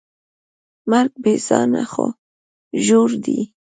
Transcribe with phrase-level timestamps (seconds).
[0.89, 2.05] مرګ بېځانه خو
[2.85, 3.39] ژور دی.